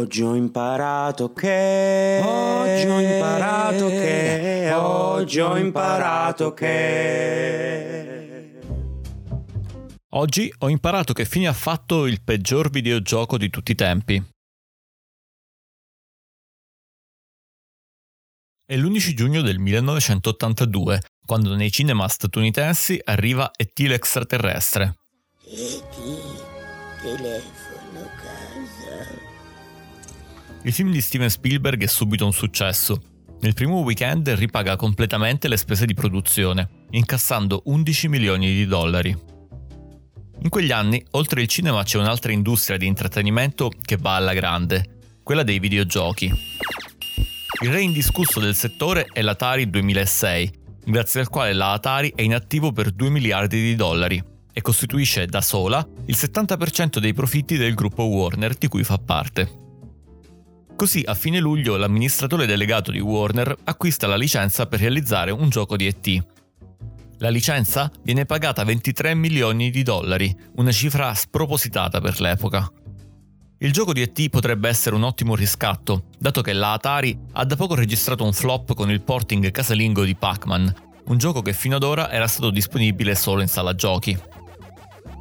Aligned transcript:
Oggi 0.00 0.22
ho 0.22 0.34
imparato 0.34 1.34
che 1.34 2.22
Oggi 2.24 2.86
ho 2.86 3.00
imparato 3.00 3.86
che 3.88 4.72
Oggi 4.72 5.40
ho 5.40 5.58
imparato 5.58 6.54
che 6.54 8.00
Oggi 10.12 10.50
ho 10.58 10.70
imparato 10.70 11.12
che 11.12 11.26
fine 11.26 11.48
ha 11.48 11.52
fatto 11.52 12.06
il 12.06 12.22
peggior 12.22 12.70
videogioco 12.70 13.36
di 13.36 13.50
tutti 13.50 13.72
i 13.72 13.74
tempi. 13.74 14.24
È 18.64 18.76
l'11 18.76 19.12
giugno 19.14 19.42
del 19.42 19.58
1982, 19.58 21.02
quando 21.26 21.54
nei 21.54 21.70
cinema 21.70 22.08
statunitensi 22.08 22.98
arriva 23.04 23.50
E.T. 23.54 23.78
l'extraterrestre. 23.80 24.96
E.T. 25.44 25.96
telefono. 27.02 27.69
Il 30.62 30.74
film 30.74 30.90
di 30.90 31.00
Steven 31.00 31.30
Spielberg 31.30 31.82
è 31.82 31.86
subito 31.86 32.26
un 32.26 32.34
successo. 32.34 33.00
Nel 33.40 33.54
primo 33.54 33.80
weekend 33.80 34.28
ripaga 34.28 34.76
completamente 34.76 35.48
le 35.48 35.56
spese 35.56 35.86
di 35.86 35.94
produzione, 35.94 36.86
incassando 36.90 37.62
11 37.64 38.08
milioni 38.08 38.52
di 38.52 38.66
dollari. 38.66 39.16
In 40.42 40.48
quegli 40.50 40.70
anni, 40.70 41.02
oltre 41.12 41.40
il 41.40 41.48
cinema, 41.48 41.82
c'è 41.82 41.96
un'altra 41.96 42.32
industria 42.32 42.76
di 42.76 42.86
intrattenimento 42.86 43.70
che 43.80 43.96
va 43.96 44.16
alla 44.16 44.34
grande, 44.34 44.98
quella 45.22 45.42
dei 45.42 45.58
videogiochi. 45.58 46.30
Il 47.62 47.70
re 47.70 47.80
indiscusso 47.80 48.38
del 48.38 48.54
settore 48.54 49.06
è 49.10 49.22
l'Atari 49.22 49.70
2006, 49.70 50.52
grazie 50.84 51.20
al 51.20 51.30
quale 51.30 51.54
la 51.54 51.72
Atari 51.72 52.12
è 52.14 52.20
in 52.20 52.34
attivo 52.34 52.70
per 52.70 52.90
2 52.90 53.08
miliardi 53.08 53.62
di 53.62 53.74
dollari 53.76 54.22
e 54.52 54.60
costituisce 54.60 55.24
da 55.24 55.40
sola 55.40 55.86
il 56.04 56.16
70% 56.18 56.98
dei 56.98 57.14
profitti 57.14 57.56
del 57.56 57.74
gruppo 57.74 58.02
Warner 58.04 58.54
di 58.54 58.68
cui 58.68 58.84
fa 58.84 58.98
parte. 58.98 59.68
Così 60.80 61.02
a 61.04 61.12
fine 61.12 61.40
luglio 61.40 61.76
l'amministratore 61.76 62.46
delegato 62.46 62.90
di 62.90 63.00
Warner 63.00 63.54
acquista 63.64 64.06
la 64.06 64.16
licenza 64.16 64.64
per 64.64 64.80
realizzare 64.80 65.30
un 65.30 65.50
gioco 65.50 65.76
di 65.76 65.86
ET. 65.86 66.24
La 67.18 67.28
licenza 67.28 67.92
viene 68.02 68.24
pagata 68.24 68.64
23 68.64 69.14
milioni 69.14 69.68
di 69.68 69.82
dollari, 69.82 70.34
una 70.54 70.72
cifra 70.72 71.12
spropositata 71.12 72.00
per 72.00 72.18
l'epoca. 72.22 72.66
Il 73.58 73.72
gioco 73.74 73.92
di 73.92 74.00
ET 74.00 74.30
potrebbe 74.30 74.70
essere 74.70 74.96
un 74.96 75.02
ottimo 75.02 75.34
riscatto, 75.34 76.04
dato 76.18 76.40
che 76.40 76.54
la 76.54 76.72
Atari 76.72 77.14
ha 77.32 77.44
da 77.44 77.56
poco 77.56 77.74
registrato 77.74 78.24
un 78.24 78.32
flop 78.32 78.72
con 78.72 78.90
il 78.90 79.02
porting 79.02 79.50
casalingo 79.50 80.02
di 80.02 80.14
Pac-Man, 80.14 80.74
un 81.08 81.18
gioco 81.18 81.42
che 81.42 81.52
fino 81.52 81.76
ad 81.76 81.82
ora 81.82 82.10
era 82.10 82.26
stato 82.26 82.48
disponibile 82.48 83.14
solo 83.14 83.42
in 83.42 83.48
sala 83.48 83.74
giochi. 83.74 84.18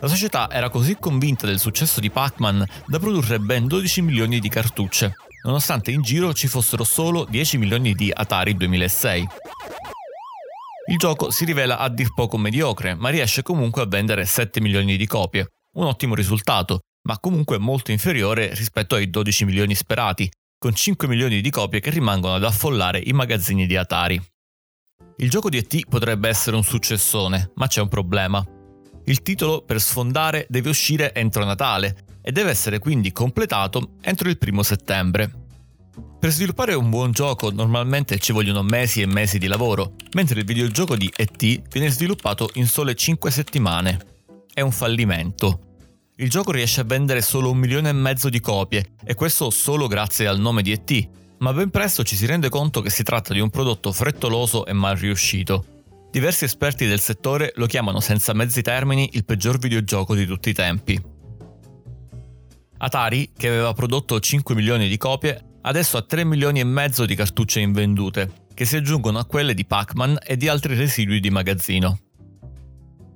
La 0.00 0.08
società 0.08 0.50
era 0.50 0.70
così 0.70 0.96
convinta 0.98 1.46
del 1.46 1.58
successo 1.58 2.00
di 2.00 2.08
Pac-Man 2.08 2.64
da 2.86 2.98
produrre 2.98 3.38
ben 3.38 3.66
12 3.66 4.00
milioni 4.00 4.40
di 4.40 4.48
cartucce, 4.48 5.14
nonostante 5.42 5.90
in 5.90 6.02
giro 6.02 6.32
ci 6.32 6.48
fossero 6.48 6.84
solo 6.84 7.24
10 7.24 7.58
milioni 7.58 7.94
di 7.94 8.10
Atari 8.12 8.54
2006. 8.54 9.26
Il 10.90 10.98
gioco 10.98 11.30
si 11.30 11.44
rivela 11.44 11.78
a 11.78 11.88
dir 11.88 12.12
poco 12.12 12.36
mediocre, 12.36 12.94
ma 12.94 13.08
riesce 13.08 13.42
comunque 13.42 13.82
a 13.82 13.86
vendere 13.86 14.24
7 14.24 14.60
milioni 14.60 14.96
di 14.96 15.06
copie, 15.06 15.46
un 15.76 15.86
ottimo 15.86 16.14
risultato, 16.14 16.80
ma 17.08 17.18
comunque 17.18 17.58
molto 17.58 17.92
inferiore 17.92 18.52
rispetto 18.54 18.94
ai 18.94 19.08
12 19.08 19.44
milioni 19.44 19.74
sperati, 19.74 20.30
con 20.58 20.74
5 20.74 21.08
milioni 21.08 21.40
di 21.40 21.50
copie 21.50 21.80
che 21.80 21.90
rimangono 21.90 22.34
ad 22.34 22.44
affollare 22.44 23.00
i 23.04 23.12
magazzini 23.12 23.66
di 23.66 23.76
Atari. 23.76 24.20
Il 25.18 25.30
gioco 25.30 25.48
di 25.48 25.58
ET 25.58 25.86
potrebbe 25.88 26.28
essere 26.28 26.56
un 26.56 26.64
successone, 26.64 27.52
ma 27.54 27.66
c'è 27.66 27.80
un 27.80 27.88
problema. 27.88 28.44
Il 29.04 29.22
titolo 29.22 29.62
per 29.62 29.80
sfondare 29.80 30.46
deve 30.48 30.68
uscire 30.68 31.12
entro 31.14 31.44
Natale 31.44 32.04
e 32.22 32.30
deve 32.30 32.50
essere 32.50 32.78
quindi 32.78 33.12
completato 33.12 33.94
entro 34.00 34.28
il 34.28 34.38
primo 34.38 34.62
settembre. 34.62 35.40
Per 36.18 36.30
sviluppare 36.30 36.74
un 36.74 36.88
buon 36.88 37.10
gioco 37.10 37.50
normalmente 37.50 38.18
ci 38.18 38.30
vogliono 38.32 38.62
mesi 38.62 39.02
e 39.02 39.06
mesi 39.06 39.38
di 39.38 39.48
lavoro, 39.48 39.94
mentre 40.12 40.38
il 40.38 40.46
videogioco 40.46 40.94
di 40.94 41.12
ET 41.14 41.68
viene 41.68 41.90
sviluppato 41.90 42.48
in 42.54 42.68
sole 42.68 42.94
5 42.94 43.28
settimane. 43.28 43.98
È 44.54 44.60
un 44.60 44.70
fallimento. 44.70 45.70
Il 46.16 46.30
gioco 46.30 46.52
riesce 46.52 46.82
a 46.82 46.84
vendere 46.84 47.22
solo 47.22 47.50
un 47.50 47.58
milione 47.58 47.88
e 47.88 47.92
mezzo 47.92 48.28
di 48.28 48.38
copie, 48.38 48.92
e 49.04 49.14
questo 49.14 49.50
solo 49.50 49.88
grazie 49.88 50.28
al 50.28 50.38
nome 50.38 50.62
di 50.62 50.70
ET, 50.70 51.08
ma 51.38 51.52
ben 51.52 51.70
presto 51.70 52.04
ci 52.04 52.14
si 52.14 52.26
rende 52.26 52.48
conto 52.48 52.80
che 52.82 52.90
si 52.90 53.02
tratta 53.02 53.34
di 53.34 53.40
un 53.40 53.50
prodotto 53.50 53.90
frettoloso 53.90 54.64
e 54.64 54.72
mal 54.72 54.96
riuscito. 54.96 55.71
Diversi 56.12 56.44
esperti 56.44 56.86
del 56.86 57.00
settore 57.00 57.52
lo 57.54 57.64
chiamano 57.64 57.98
senza 57.98 58.34
mezzi 58.34 58.60
termini 58.60 59.08
il 59.14 59.24
peggior 59.24 59.56
videogioco 59.56 60.14
di 60.14 60.26
tutti 60.26 60.50
i 60.50 60.52
tempi. 60.52 61.00
Atari, 62.76 63.32
che 63.34 63.48
aveva 63.48 63.72
prodotto 63.72 64.20
5 64.20 64.54
milioni 64.54 64.88
di 64.88 64.98
copie, 64.98 65.42
adesso 65.62 65.96
ha 65.96 66.02
3 66.02 66.24
milioni 66.24 66.60
e 66.60 66.64
mezzo 66.64 67.06
di 67.06 67.14
cartucce 67.14 67.60
invendute, 67.60 68.44
che 68.52 68.66
si 68.66 68.76
aggiungono 68.76 69.20
a 69.20 69.24
quelle 69.24 69.54
di 69.54 69.64
Pac-Man 69.64 70.18
e 70.22 70.36
di 70.36 70.48
altri 70.48 70.74
residui 70.74 71.18
di 71.18 71.30
magazzino. 71.30 71.98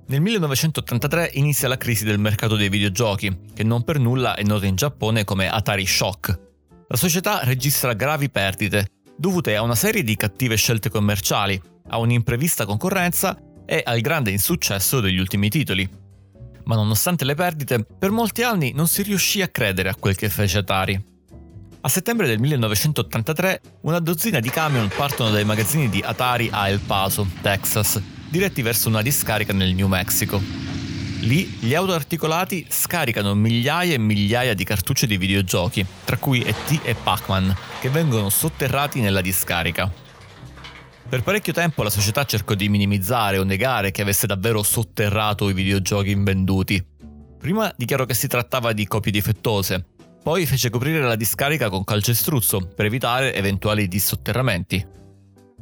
Nel 0.07 0.21
1983 0.21 1.29
inizia 1.33 1.67
la 1.67 1.77
crisi 1.77 2.03
del 2.03 2.17
mercato 2.17 2.55
dei 2.55 2.69
videogiochi, 2.69 3.41
che 3.53 3.63
non 3.63 3.83
per 3.83 3.99
nulla 3.99 4.33
è 4.33 4.41
nota 4.41 4.65
in 4.65 4.75
Giappone 4.75 5.23
come 5.23 5.47
Atari 5.47 5.85
Shock. 5.85 6.39
La 6.87 6.97
società 6.97 7.43
registra 7.43 7.93
gravi 7.93 8.31
perdite, 8.31 8.87
dovute 9.15 9.55
a 9.55 9.61
una 9.61 9.75
serie 9.75 10.03
di 10.03 10.15
cattive 10.15 10.55
scelte 10.55 10.89
commerciali, 10.89 11.61
a 11.87 11.97
un'imprevista 11.97 12.65
concorrenza 12.65 13.37
e 13.65 13.81
al 13.85 13.99
grande 14.01 14.31
insuccesso 14.31 14.99
degli 14.99 15.19
ultimi 15.19 15.49
titoli. 15.49 15.87
Ma 16.65 16.75
nonostante 16.75 17.25
le 17.25 17.35
perdite, 17.35 17.85
per 17.97 18.11
molti 18.11 18.43
anni 18.43 18.71
non 18.73 18.87
si 18.87 19.01
riuscì 19.03 19.41
a 19.41 19.47
credere 19.47 19.89
a 19.89 19.95
quel 19.95 20.15
che 20.15 20.29
fece 20.29 20.59
Atari. 20.59 21.15
A 21.81 21.89
settembre 21.89 22.27
del 22.27 22.39
1983 22.39 23.61
una 23.81 23.99
dozzina 23.99 24.39
di 24.39 24.49
camion 24.49 24.89
partono 24.93 25.29
dai 25.29 25.45
magazzini 25.45 25.89
di 25.89 26.01
Atari 26.01 26.49
a 26.51 26.67
El 26.67 26.79
Paso, 26.79 27.25
Texas, 27.41 28.01
diretti 28.29 28.61
verso 28.61 28.89
una 28.89 29.01
discarica 29.01 29.53
nel 29.53 29.73
New 29.73 29.87
Mexico. 29.87 30.41
Lì 31.21 31.45
gli 31.59 31.73
autoarticolati 31.73 32.65
scaricano 32.69 33.33
migliaia 33.33 33.93
e 33.93 33.97
migliaia 33.97 34.53
di 34.53 34.63
cartucce 34.63 35.07
di 35.07 35.17
videogiochi, 35.17 35.85
tra 36.03 36.17
cui 36.17 36.41
ET 36.41 36.79
e 36.83 36.95
Pac-Man, 36.95 37.55
che 37.79 37.89
vengono 37.89 38.29
sotterrati 38.29 38.99
nella 38.99 39.21
discarica. 39.21 39.91
Per 41.09 41.23
parecchio 41.23 41.53
tempo 41.53 41.83
la 41.83 41.89
società 41.89 42.25
cercò 42.25 42.53
di 42.53 42.67
minimizzare 42.67 43.37
o 43.37 43.43
negare 43.43 43.91
che 43.91 44.01
avesse 44.01 44.27
davvero 44.27 44.61
sotterrato 44.61 45.47
i 45.47 45.53
videogiochi 45.53 46.11
invenduti. 46.11 46.85
Prima 47.39 47.71
dichiarò 47.77 48.03
che 48.03 48.13
si 48.13 48.27
trattava 48.27 48.73
di 48.73 48.85
copie 48.87 49.13
difettose, 49.13 49.85
poi 50.21 50.45
fece 50.45 50.69
coprire 50.69 50.99
la 50.99 51.15
discarica 51.15 51.69
con 51.69 51.85
calcestruzzo 51.85 52.59
per 52.75 52.87
evitare 52.87 53.33
eventuali 53.33 53.87
dissotterramenti. 53.87 54.85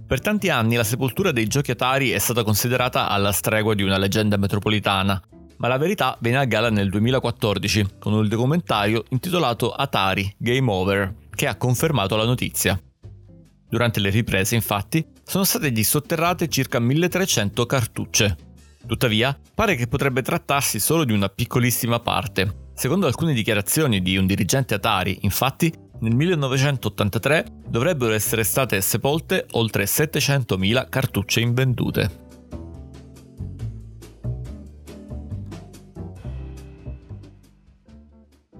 Per 0.07 0.19
tanti 0.19 0.49
anni 0.49 0.77
la 0.77 0.83
sepoltura 0.83 1.31
dei 1.31 1.45
giochi 1.45 1.69
Atari 1.69 2.09
è 2.09 2.17
stata 2.17 2.43
considerata 2.43 3.07
alla 3.09 3.31
stregua 3.31 3.75
di 3.75 3.83
una 3.83 3.99
leggenda 3.99 4.37
metropolitana, 4.37 5.21
ma 5.57 5.67
la 5.67 5.77
verità 5.77 6.17
venne 6.21 6.37
a 6.37 6.45
gala 6.45 6.71
nel 6.71 6.89
2014 6.89 7.97
con 7.99 8.13
un 8.13 8.27
documentario 8.27 9.03
intitolato 9.09 9.71
Atari 9.71 10.33
Game 10.39 10.71
Over, 10.71 11.13
che 11.29 11.45
ha 11.45 11.55
confermato 11.55 12.15
la 12.15 12.25
notizia. 12.25 12.79
Durante 13.69 13.99
le 13.99 14.09
riprese, 14.09 14.55
infatti, 14.55 15.05
sono 15.25 15.43
state 15.43 15.71
dissotterrate 15.71 16.47
circa 16.47 16.79
1300 16.79 17.65
cartucce. 17.65 18.37
Tuttavia, 18.85 19.37
pare 19.53 19.75
che 19.75 19.87
potrebbe 19.87 20.21
trattarsi 20.21 20.79
solo 20.79 21.03
di 21.03 21.11
una 21.11 21.29
piccolissima 21.29 21.99
parte. 21.99 22.69
Secondo 22.75 23.07
alcune 23.07 23.33
dichiarazioni 23.33 24.01
di 24.01 24.17
un 24.17 24.27
dirigente 24.27 24.75
Atari, 24.75 25.19
infatti, 25.21 25.73
nel 26.01 26.13
1983 26.13 27.45
dovrebbero 27.67 28.13
essere 28.13 28.43
state 28.43 28.79
sepolte 28.81 29.47
oltre 29.51 29.85
700.000 29.85 30.89
cartucce 30.89 31.39
invendute. 31.39 32.24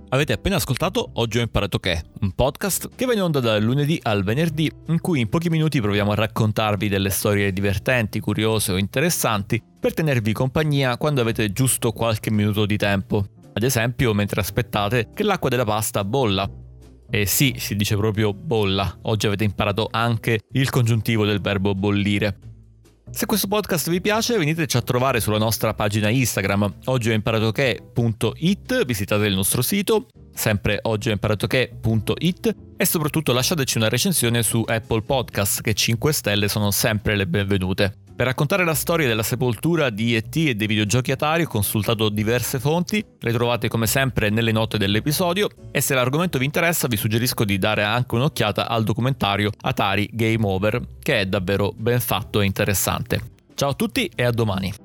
Avete 0.10 0.34
appena 0.34 0.58
ascoltato 0.58 1.10
Oggi 1.14 1.40
ho 1.40 1.42
imparato 1.42 1.80
che, 1.80 2.04
un 2.22 2.32
podcast 2.34 2.90
che 2.96 3.06
va 3.06 3.14
in 3.14 3.22
onda 3.22 3.40
dal 3.40 3.62
lunedì 3.62 4.00
al 4.04 4.24
venerdì, 4.24 4.72
in 4.88 5.02
cui 5.02 5.20
in 5.20 5.30
pochi 5.30 5.50
minuti 5.50 5.82
proviamo 5.82 6.12
a 6.12 6.16
raccontarvi 6.16 6.88
delle 6.88 7.10
storie 7.10 7.52
divertenti, 7.52 8.20
curiose 8.20 8.72
o 8.72 8.78
interessanti 8.78 9.62
per 9.80 9.94
tenervi 9.94 10.32
compagnia 10.32 10.98
quando 10.98 11.22
avete 11.22 11.52
giusto 11.52 11.92
qualche 11.92 12.30
minuto 12.30 12.66
di 12.66 12.78
tempo. 12.78 13.26
Ad 13.54 13.64
esempio, 13.64 14.14
mentre 14.14 14.42
aspettate 14.42 15.10
che 15.14 15.24
l'acqua 15.24 15.50
della 15.50 15.66
pasta 15.66 16.04
bolla. 16.04 16.50
E 17.10 17.26
sì, 17.26 17.56
si 17.58 17.76
dice 17.76 17.96
proprio 17.96 18.34
bolla. 18.34 19.00
Oggi 19.04 19.26
avete 19.26 19.44
imparato 19.44 19.88
anche 19.90 20.42
il 20.52 20.70
congiuntivo 20.70 21.26
del 21.26 21.42
verbo 21.42 21.74
bollire. 21.74 22.38
Se 23.16 23.26
questo 23.26 23.48
podcast 23.48 23.90
vi 23.90 24.02
piace 24.02 24.38
veniteci 24.38 24.76
a 24.76 24.82
trovare 24.82 25.22
sulla 25.22 25.38
nostra 25.38 25.74
pagina 25.74 26.10
Instagram 26.10 26.80
oggi 26.88 27.12
ho 27.12 27.14
imparato 27.14 27.54
che.it, 27.54 28.84
visitate 28.84 29.26
il 29.28 29.36
nostro 29.36 29.62
sito, 29.62 30.08
sempre 30.34 30.80
oggi 30.82 31.08
ho 31.08 31.12
imparato 31.14 31.48
che.it 31.48 32.56
e 32.76 32.86
soprattutto 32.86 33.32
lasciateci 33.32 33.78
una 33.78 33.88
recensione 33.88 34.44
su 34.44 34.66
Apple 34.68 35.04
Podcast 35.04 35.62
che 35.62 35.74
5 35.74 36.12
stelle 36.12 36.50
sono 36.50 36.72
sempre 36.72 37.16
le 37.16 37.26
benvenute. 37.26 38.05
Per 38.16 38.26
raccontare 38.26 38.64
la 38.64 38.74
storia 38.74 39.08
della 39.08 39.24
sepoltura 39.24 39.90
di 39.90 40.16
ET 40.16 40.34
e 40.38 40.56
dei 40.56 40.68
videogiochi 40.68 41.12
Atari 41.12 41.44
ho 41.44 41.48
consultato 41.48 42.08
diverse 42.08 42.62
fonti, 42.62 43.04
le 43.20 43.34
trovate 43.34 43.68
come 43.68 43.88
sempre 43.88 44.30
nelle 44.30 44.54
note 44.54 44.78
dell'episodio 44.78 45.50
e 45.70 45.82
se 45.82 45.96
l'argomento 45.96 46.38
vi 46.38 46.46
interessa 46.46 46.88
vi 46.88 46.96
suggerisco 46.96 47.44
di 47.44 47.58
dare 47.58 47.84
anche 47.84 48.16
un'occhiata 48.16 48.70
al 48.70 48.86
documentario 48.86 49.52
Atari 49.60 50.10
Game 50.14 50.46
Over, 50.46 50.82
che 51.02 51.20
è 51.20 51.26
davvero 51.26 51.74
ben 51.76 52.00
fatto 52.00 52.40
e 52.40 52.46
interessante. 52.46 53.20
Ciao 53.54 53.72
a 53.72 53.74
tutti 53.74 54.10
e 54.16 54.24
a 54.24 54.32
domani! 54.32 54.85